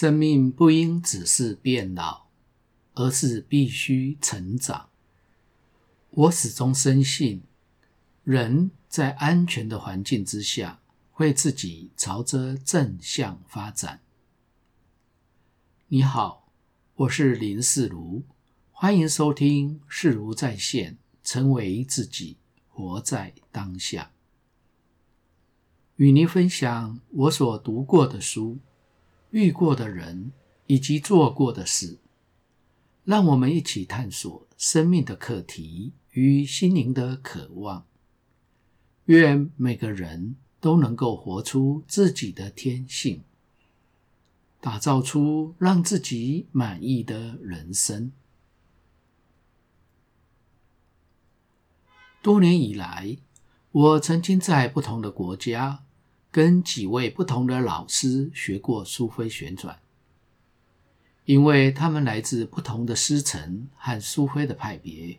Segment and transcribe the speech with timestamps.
[0.00, 2.28] 生命不应只是变老，
[2.94, 4.90] 而是必须成长。
[6.10, 7.42] 我始终深信，
[8.22, 10.78] 人在安全的环境之下，
[11.10, 14.00] 会自己朝着正向发展。
[15.88, 16.48] 你好，
[16.94, 18.22] 我是林世如，
[18.70, 22.36] 欢迎收听世如在线，成为自己，
[22.68, 24.12] 活在当下。
[25.96, 28.58] 与您分享我所读过的书、
[29.30, 30.32] 遇过的人
[30.66, 31.98] 以及做过的事，
[33.04, 37.86] 让我们一起探索生命的课题与心灵的渴望。
[39.06, 43.22] 愿每个人都能够活出自己的天性，
[44.60, 48.12] 打造出让自己满意的人生。
[52.20, 53.16] 多年以来，
[53.70, 55.84] 我曾经在不同的国家，
[56.30, 59.80] 跟几位不同的老师学过苏菲旋转，
[61.24, 65.18] 因为他们来自不同的师承和苏菲的派别，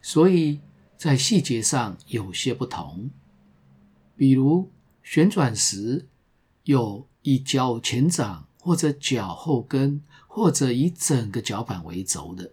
[0.00, 0.60] 所以
[0.96, 3.10] 在细节上有些不同。
[4.16, 4.70] 比如
[5.02, 6.06] 旋转时，
[6.64, 12.52] 有以脚前掌或者脚后跟，或者以整个脚板为轴的；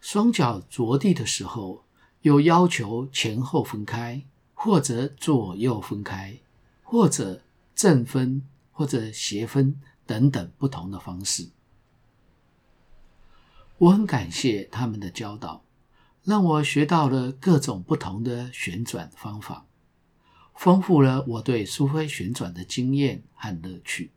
[0.00, 1.84] 双脚着地的时候，
[2.22, 4.24] 有要求前后分开，
[4.54, 6.36] 或者左右分开。
[6.90, 7.42] 或者
[7.74, 11.50] 正分，或者斜分等等不同的方式。
[13.76, 15.62] 我很感谢他们的教导，
[16.24, 19.66] 让我学到了各种不同的旋转方法，
[20.54, 24.10] 丰富了我对苏菲旋转的经验和乐趣。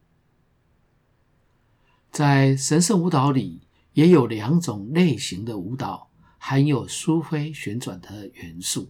[2.09, 3.59] 在神圣舞蹈里，
[3.91, 8.89] 也有两种类型的舞蹈含有苏菲旋转的元素。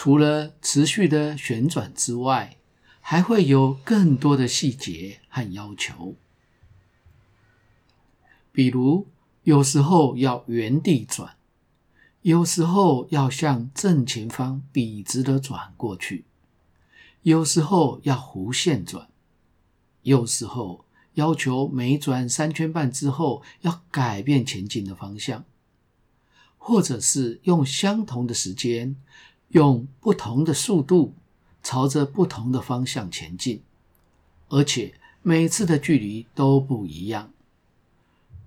[0.00, 2.56] 除了持续的旋转之外，
[3.00, 6.14] 还会有更多的细节和要求。
[8.52, 9.08] 比如，
[9.42, 11.34] 有时候要原地转，
[12.22, 16.26] 有时候要向正前方笔直的转过去，
[17.22, 19.08] 有时候要弧线转，
[20.02, 20.84] 有时候
[21.14, 25.44] 要求每转三圈半之后要改变前进的方向，
[26.56, 28.94] 或者是用相同的时间。
[29.48, 31.14] 用不同的速度
[31.62, 33.62] 朝着不同的方向前进，
[34.48, 37.32] 而且每次的距离都不一样。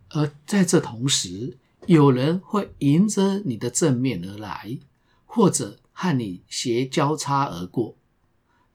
[0.10, 4.78] 而在这同时，有人会迎着你的正面而来，
[5.26, 7.96] 或者和你斜交叉而过，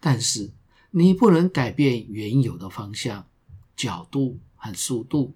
[0.00, 0.50] 但是
[0.90, 3.26] 你不能改变原有的方向、
[3.76, 5.34] 角度和速度，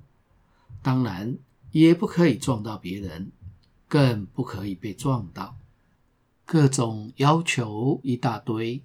[0.83, 1.37] 当然
[1.71, 3.31] 也不可以撞到别人，
[3.87, 5.57] 更不可以被撞到。
[6.53, 8.83] 各种要求一大堆，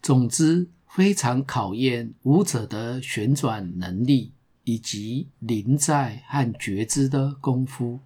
[0.00, 4.30] 总之非常考验舞者的旋转能力
[4.62, 7.98] 以及临在和觉知的功夫。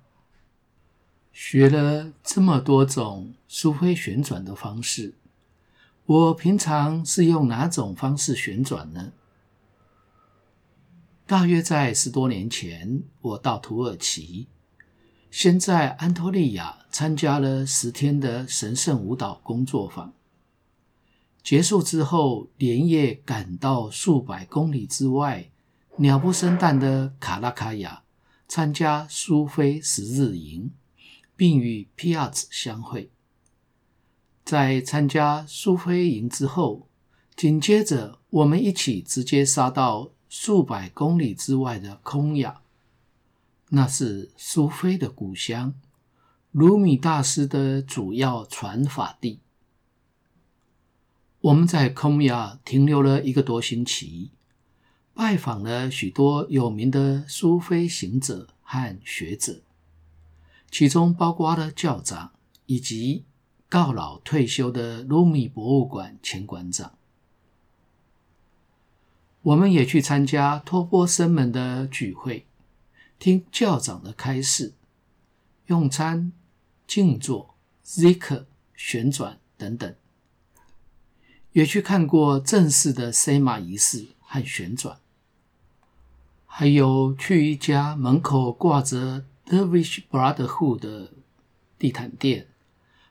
[1.30, 5.12] 学了这么多种苏菲旋转的方式，
[6.06, 9.12] 我平常是用哪种方式旋转呢？
[11.26, 14.46] 大约在十多年前，我到土耳其。
[15.38, 20.14] 先在安托利亚参加了十天的神圣舞蹈工作坊，
[21.42, 25.50] 结束之后连夜赶到数百公里之外、
[25.98, 28.02] 鸟不生蛋的卡拉卡亚
[28.48, 30.70] 参加苏菲十日营，
[31.36, 33.10] 并与皮亚兹相会。
[34.42, 36.88] 在参加苏菲营之后，
[37.36, 42.62] 紧接着我们一起直接杀到数百公里之外的空亚。
[43.70, 45.74] 那是苏菲的故乡，
[46.52, 49.40] 鲁米大师的主要传法地。
[51.40, 54.30] 我们在空亚停留了一个多星期，
[55.14, 59.62] 拜访了许多有名的苏菲行者和学者，
[60.70, 62.32] 其中包括了教长
[62.66, 63.24] 以及
[63.68, 66.92] 告老退休的鲁米博物馆前馆长。
[69.42, 72.46] 我们也去参加托波森们的聚会。
[73.18, 74.74] 听教长的开示、
[75.66, 76.32] 用餐、
[76.86, 77.54] 静坐、
[77.84, 79.94] zikr 旋转等等，
[81.52, 84.98] 也去看过正式的赛马仪式和旋转，
[86.46, 91.12] 还有去一家门口挂着 Dervish Brotherhood 的
[91.78, 92.48] 地毯店，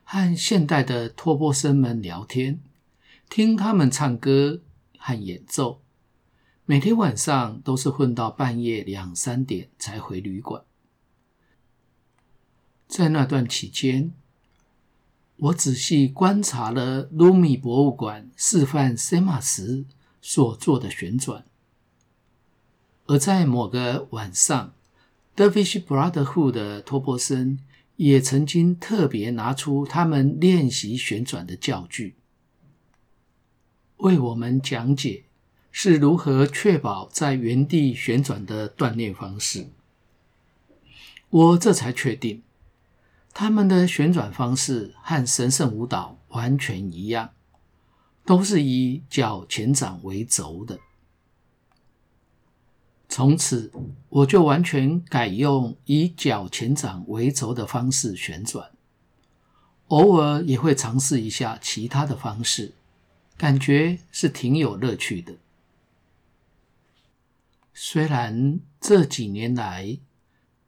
[0.04, 2.60] 和现代的托钵僧们聊天，
[3.28, 4.60] 听他们唱歌
[4.98, 5.82] 和演奏。
[6.68, 10.64] 每天晚上都是混到半夜两三点才回旅馆。
[12.88, 14.12] 在那段期间，
[15.36, 19.84] 我仔细观察了卢米博物馆示范赛马时
[20.20, 21.44] 所做的旋转。
[23.06, 24.74] 而在某个晚上
[25.36, 27.60] ，Dervish Brotherhood 的托波森
[27.94, 32.16] 也曾经特别拿出他们练习旋转的教具，
[33.98, 35.25] 为我们讲解
[35.78, 39.68] 是如何确保在原地旋转的锻炼方式。
[41.28, 42.42] 我这才确定，
[43.34, 47.32] 他们的旋转方式和神圣舞蹈完全一样，
[48.24, 50.78] 都是以脚前掌为轴的。
[53.10, 53.70] 从此，
[54.08, 58.70] 我就完全改用以脚前掌为轴的方式旋转，
[59.88, 62.72] 偶尔也会尝试一下其他的方式，
[63.36, 65.34] 感觉是挺有乐趣的。
[67.78, 69.98] 虽然这几年来，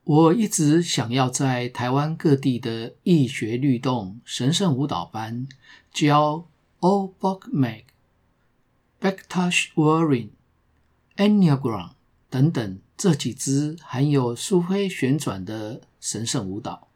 [0.04, 5.48] 我一直想要在台湾各地的易学律动神圣舞蹈班
[5.90, 6.46] 教
[6.80, 7.84] Obock Mac,
[9.00, 10.28] Backtash Warren,
[11.16, 11.92] Enneagram
[12.28, 16.88] 等等这几支含有苏菲旋转的神圣舞蹈，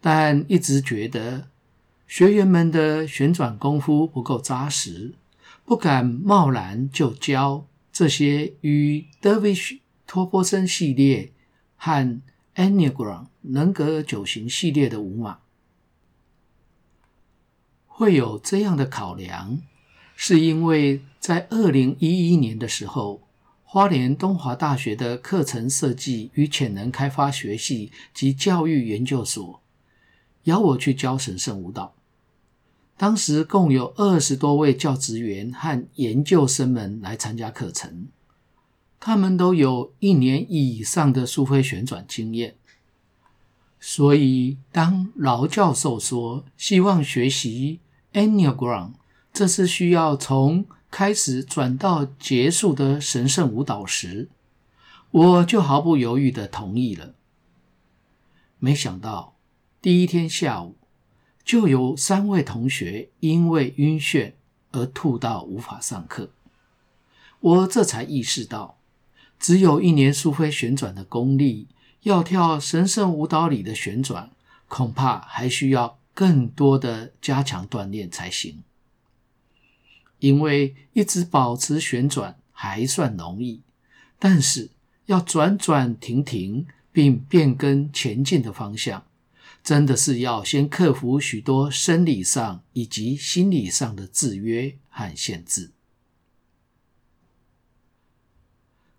[0.00, 1.48] 但一直觉得
[2.06, 5.14] 学员们的旋转功夫不够扎实，
[5.64, 11.32] 不敢贸然就教这些与 Dervish 托波森系列
[11.76, 12.20] 和
[12.56, 15.38] Enneagram 人格九型系列的舞码。
[17.86, 19.62] 会有这样的考量，
[20.14, 23.22] 是因为在二零一一年的时候。
[23.66, 29.60] 花莲东华大学的课程设计与潜能开发学系及教育研究所
[30.44, 31.93] 邀我去教神圣舞蹈。
[32.96, 38.06] 当时共有二十多位教职员和研究生们来参加课程，
[39.00, 42.54] 他们都有一年以上的苏菲旋转经验。
[43.80, 47.80] 所以，当劳教授说希望学习
[48.12, 48.92] Enneagram，
[49.32, 54.28] 这是需要从开始转到结束的神圣舞蹈时，
[55.10, 57.14] 我就毫不犹豫地同意了。
[58.58, 59.34] 没想到
[59.82, 60.76] 第一天下午
[61.44, 64.32] 就有三位同学因为晕眩
[64.72, 66.30] 而吐到无法上课，
[67.40, 68.78] 我这才意识到，
[69.38, 71.68] 只有一年苏菲旋转的功力，
[72.02, 74.30] 要跳神圣舞蹈里的旋转，
[74.68, 78.62] 恐怕还需要更多的加强锻炼才行。
[80.20, 83.60] 因为一直保持旋转还算容易，
[84.18, 84.70] 但是
[85.06, 89.04] 要转转停停并变更前进的方向，
[89.64, 95.72] 真的是要先克服许多生理上以及心理上的制约和限制。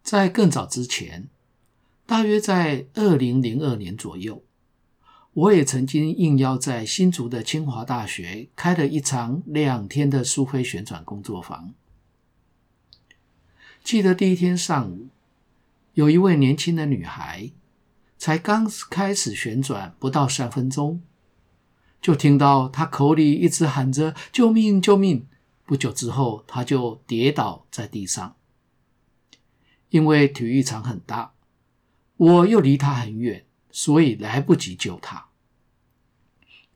[0.02, 1.30] 在更早之前，
[2.08, 4.44] 大约在二零零二年左右。
[5.34, 11.74] 我也曾经应邀在新竹的清华大学开了一场两天的苏菲旋转工作坊。
[13.84, 15.10] 记得第一天上午，
[15.94, 17.52] 有一位年轻的女孩，
[18.18, 21.02] 才刚开始旋转不到三分钟，
[22.02, 25.28] 就听到他口里一直喊着“救命，救命”。
[25.66, 28.36] 不久之后，他就跌倒在地上。
[29.90, 31.34] 因为体育场很大，
[32.18, 33.46] 我又离他很远。
[33.78, 35.28] 所以来不及救他，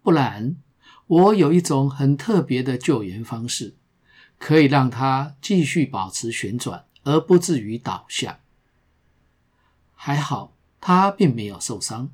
[0.01, 0.57] 不然
[1.07, 3.77] 我有一种很特别的救援方式，
[4.37, 8.41] 可以让他继续保持旋转而不至于倒下。
[9.93, 12.09] 还好他并没有受伤，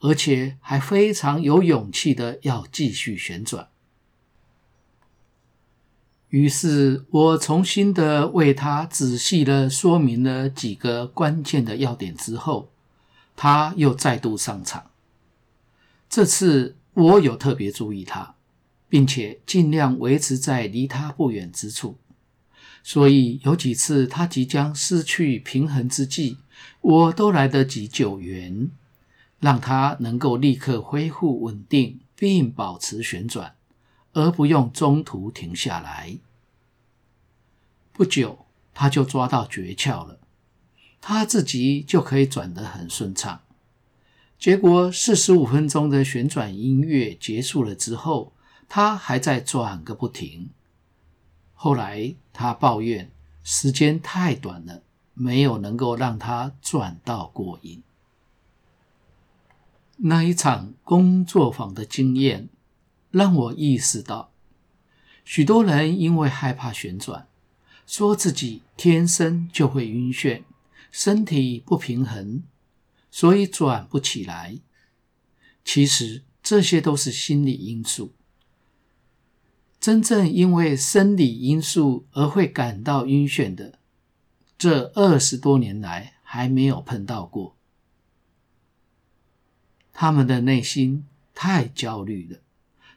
[0.00, 3.68] 而且还非常有勇气的要继续旋转。
[6.28, 12.70] 于是我重新的为他仔细的说明了几个关键的要点之后。
[13.36, 14.90] 他又再度上场，
[16.10, 18.34] 这次我有特别注意他，
[18.86, 21.96] 并且尽量维持在离他不远之处，
[22.82, 26.36] 所以有几次他即将失去平衡之际，
[26.80, 28.70] 我都来得及救援，
[29.38, 33.54] 让他能够立刻恢复稳定并保持旋转，
[34.12, 36.18] 而不用中途停下来。
[37.92, 40.18] 不久，他就抓到诀窍了。
[41.02, 43.40] 他自己就可以转得很顺畅。
[44.38, 48.32] 结果四十五分钟的旋转音乐结束了之后，
[48.68, 50.50] 他还在转个不停。
[51.54, 53.10] 后来他抱怨
[53.42, 54.82] 时间太短了，
[55.20, 57.82] 没有能够让他转到过瘾。
[59.98, 62.48] 那一场工作坊的经验
[63.10, 64.32] 让我意识到，
[65.22, 67.28] 许多人因为害怕旋转，
[67.86, 70.44] 说自己天生就会晕眩。
[70.90, 72.42] 身体不平衡，
[73.10, 74.58] 所以转不起来。
[75.64, 78.12] 其实这些都是心理因素。
[79.78, 83.78] 真正因为生理因素而会感到晕眩的，
[84.60, 87.56] 这二十多年来还没有碰到过。
[89.94, 92.40] 他们的内心太焦虑了，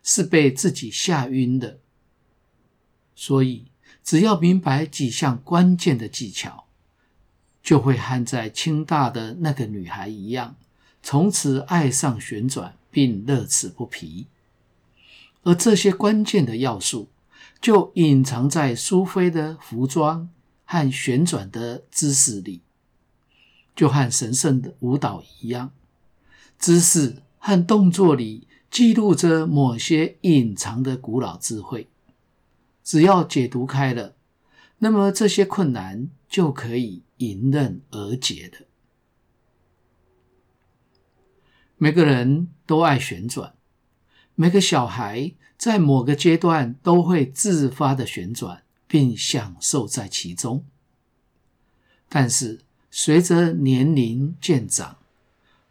[0.03, 1.79] 是被自己吓晕的。
[3.15, 3.67] 所以，
[4.03, 6.65] 只要明白几项关键的技巧，
[7.63, 10.58] 就会和在清大的那个女孩一样，
[11.01, 14.27] 从此爱上旋转，并乐此不疲。
[15.43, 17.08] 而这些关键的要素，
[17.62, 20.29] 就隐藏在苏菲的服装
[20.65, 22.62] 和旋转的姿势里，
[23.75, 25.72] 就和神圣的舞蹈一样。
[26.58, 31.89] 姿势和动作里记录着某些隐藏的古老智慧，
[32.84, 34.15] 只要解读开了，
[34.79, 38.65] 那么这些困难就可以迎刃而解的。
[41.77, 43.53] 每个人都爱旋转，
[44.36, 48.62] 每个小孩在某个阶段都会自发的旋转，
[48.93, 50.63] 并享受在其中。
[52.07, 52.59] 但是
[52.91, 54.97] 随着年龄渐长，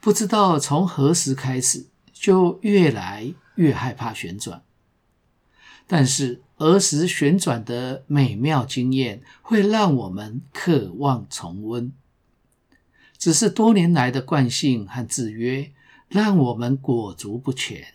[0.01, 4.65] 不知道从何时开始，就越来越害怕旋转。
[5.87, 11.93] 但是儿时旋转的美妙经验会让我们渴望重温。
[13.17, 15.71] 只是多年来的惯性和制约，
[16.09, 17.87] 让我们裹足不前，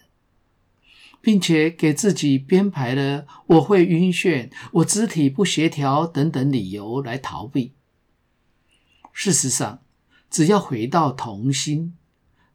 [1.27, 7.74] 并且给自己编排了我会晕眩、我肢体不协调等等理由来逃避。
[9.12, 9.81] 事实上，
[10.29, 11.98] 只要回到童心，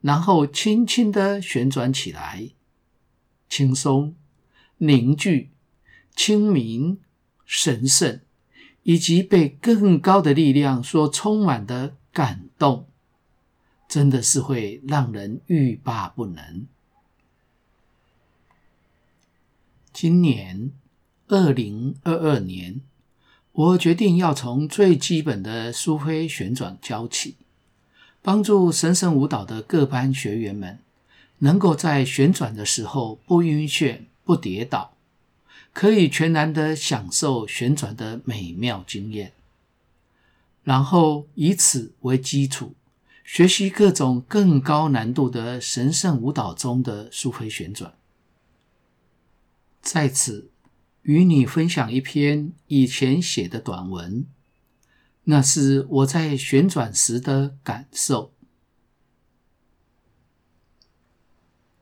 [0.01, 2.49] 然后轻轻的旋转起来，
[3.47, 4.17] 轻松、
[4.79, 5.51] 凝聚、
[6.17, 6.99] 清明、
[7.45, 8.21] 神圣，
[8.85, 12.89] 以及被更高的力量所充满的感动，
[13.87, 16.67] 真的是会让人欲罢不能。
[20.03, 20.73] 今年
[21.29, 22.81] 二零二二年，
[23.53, 27.37] 我决定要从最基本的苏菲旋转教起。
[28.21, 30.81] 帮助神圣舞蹈的各班学员们
[31.39, 34.97] 能够在旋转的时候不晕眩、不跌倒，
[35.73, 39.33] 可以全然的享受旋转的美妙经验。
[40.65, 42.75] 然后以此为基础，
[43.23, 47.95] 学习各种更高难度的神圣舞蹈中的苏菲旋转。
[49.83, 50.51] 在此，
[51.03, 54.25] 与你分享一篇以前写的短文。
[55.25, 58.33] 那是我在旋转时的感受。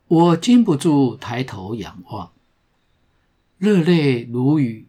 [0.08, 2.32] 我禁不住抬头仰望，
[3.58, 4.88] 热泪如雨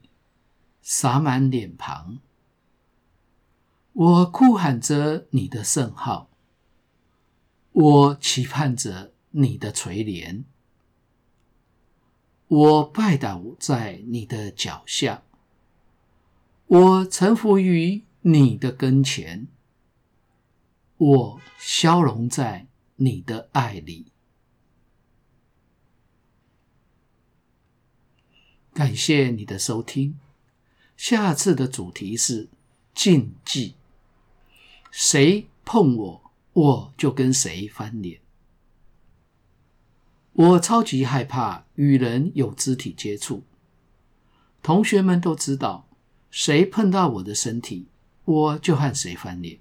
[0.81, 2.17] 洒满脸庞。
[3.93, 6.29] 我哭喊着你的圣号，
[7.71, 10.43] 我期盼着你的垂怜，
[12.51, 15.23] 我拜倒在你的脚下，
[16.67, 18.03] 我臣服于。
[18.23, 19.47] 你的跟前，
[20.97, 22.67] 我消融在
[22.97, 24.11] 你的爱里。
[28.73, 30.19] 感谢你的收听，
[30.95, 32.47] 下次的主题是
[32.93, 33.73] 禁忌，
[34.91, 38.20] 谁碰我，我就跟谁翻脸。
[40.41, 43.43] 我超级害怕与人有肢体接触，
[44.63, 45.87] 同学们都知道，
[46.31, 47.85] 谁碰到我的身体，
[48.25, 49.59] 我就和谁翻脸。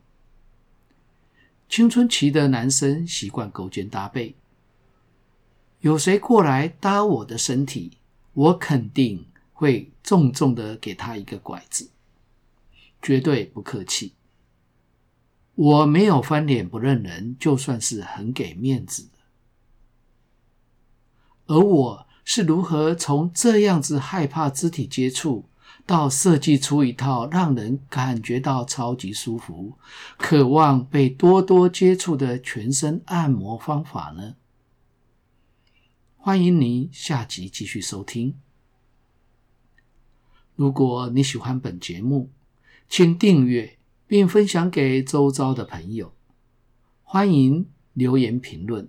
[1.68, 4.34] 青春期的男生习惯勾肩搭背，
[5.80, 7.98] 有谁过来搭我的身体，
[8.32, 11.90] 我肯定会重重的给他一个拐子，
[13.02, 14.14] 绝对不客气。
[15.56, 19.08] 我没有翻脸不认人，就算是很给面子。
[21.50, 25.46] 而我是如何从这样子害怕肢体接触，
[25.84, 29.76] 到设计出一套让人感觉到超级舒服、
[30.16, 34.36] 渴望被多多接触的全身按摩方法呢？
[36.16, 38.36] 欢迎您下集继续收听。
[40.54, 42.30] 如果你喜欢本节目，
[42.88, 43.76] 请订阅
[44.06, 46.12] 并分享给周遭的朋友。
[47.02, 48.88] 欢迎留言评论，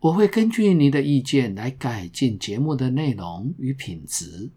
[0.00, 4.50] 我会根据您的意见来改进节目的内容与品质。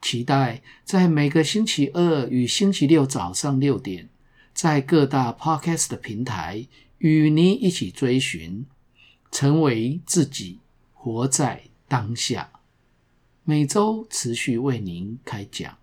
[0.00, 4.08] 期待在每个星期二与星期六早上六点，
[4.54, 6.68] 在各大 Podcast 的平台
[6.98, 8.64] 与您一起追寻，
[9.32, 10.60] 成为自己，
[10.94, 12.52] 活在当下。
[13.42, 15.77] 每周持续为您开讲。